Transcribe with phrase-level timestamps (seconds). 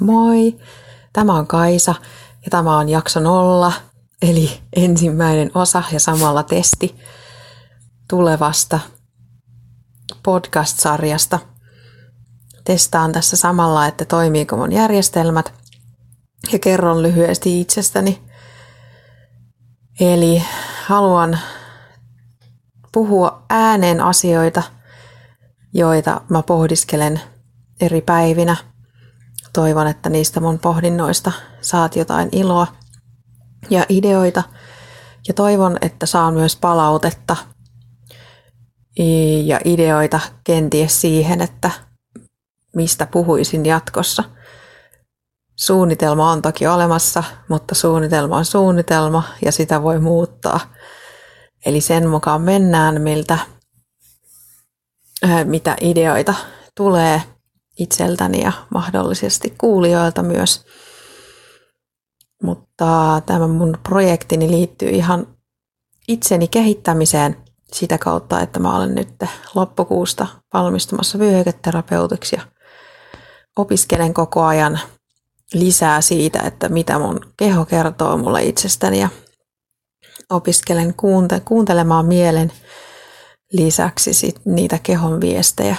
[0.00, 0.56] Moi,
[1.12, 1.94] tämä on Kaisa
[2.44, 3.72] ja tämä on jakso nolla,
[4.22, 6.96] eli ensimmäinen osa ja samalla testi
[8.08, 8.80] tulevasta
[10.22, 11.38] podcast-sarjasta.
[12.64, 15.54] Testaan tässä samalla, että toimiiko mun järjestelmät
[16.52, 18.22] ja kerron lyhyesti itsestäni.
[20.00, 20.42] Eli
[20.86, 21.38] haluan
[22.92, 24.62] puhua ääneen asioita,
[25.74, 27.20] joita mä pohdiskelen
[27.80, 28.56] eri päivinä.
[29.56, 32.66] Toivon, että niistä mun pohdinnoista saat jotain iloa
[33.70, 34.42] ja ideoita.
[35.28, 37.36] Ja toivon, että saan myös palautetta
[39.44, 41.70] ja ideoita kenties siihen, että
[42.74, 44.24] mistä puhuisin jatkossa.
[45.56, 50.60] Suunnitelma on toki olemassa, mutta suunnitelma on suunnitelma ja sitä voi muuttaa.
[51.66, 53.38] Eli sen mukaan mennään, miltä,
[55.44, 56.34] mitä ideoita
[56.74, 57.22] tulee
[57.78, 60.64] itseltäni ja mahdollisesti kuulijoilta myös.
[62.42, 65.26] Mutta tämä mun projektini liittyy ihan
[66.08, 67.36] itseni kehittämiseen
[67.72, 69.08] sitä kautta, että mä olen nyt
[69.54, 72.42] loppukuusta valmistumassa vyöhyketerapeutiksi ja
[73.56, 74.80] opiskelen koko ajan
[75.54, 79.08] lisää siitä, että mitä mun keho kertoo mulle itsestäni ja
[80.30, 82.52] opiskelen kuunte- kuuntelemaan mielen
[83.52, 85.76] lisäksi sit niitä kehon viestejä.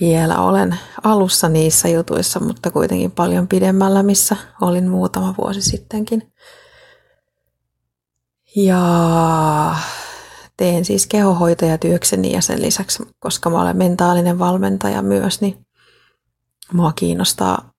[0.00, 6.32] Vielä olen alussa niissä jutuissa, mutta kuitenkin paljon pidemmällä, missä olin muutama vuosi sittenkin.
[8.56, 9.74] Ja
[10.56, 15.66] teen siis kehohoitajatyökseni ja sen lisäksi, koska mä olen mentaalinen valmentaja myös, niin
[16.72, 17.72] mua kiinnostaa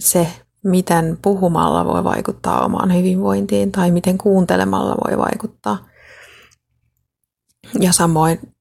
[0.00, 0.26] se,
[0.64, 5.86] miten puhumalla voi vaikuttaa omaan hyvinvointiin tai miten kuuntelemalla voi vaikuttaa.
[7.80, 8.54] Ja samoin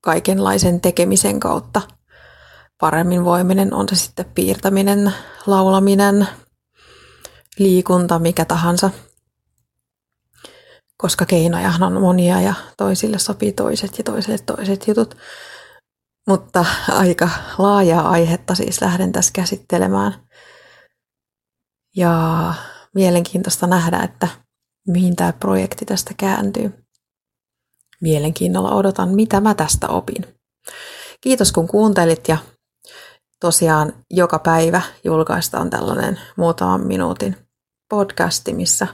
[0.00, 1.82] kaikenlaisen tekemisen kautta
[2.84, 5.14] paremmin voiminen, on se sitten piirtäminen,
[5.46, 6.28] laulaminen,
[7.58, 8.90] liikunta, mikä tahansa.
[10.96, 15.16] Koska keinoja on monia ja toisille sopii toiset ja toisille toiset jutut.
[16.26, 17.28] Mutta aika
[17.58, 20.14] laajaa aihetta siis lähden tässä käsittelemään.
[21.96, 22.54] Ja
[22.94, 24.28] mielenkiintoista nähdä, että
[24.88, 26.72] mihin tämä projekti tästä kääntyy.
[28.00, 30.26] Mielenkiinnolla odotan, mitä mä tästä opin.
[31.20, 32.38] Kiitos kun kuuntelit ja
[33.40, 37.36] tosiaan joka päivä julkaistaan tällainen muutaman minuutin
[37.88, 38.86] podcasti, missä,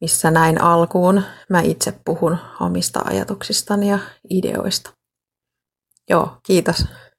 [0.00, 3.98] missä näin alkuun mä itse puhun omista ajatuksistani ja
[4.30, 4.90] ideoista.
[6.10, 6.84] Joo, kiitos.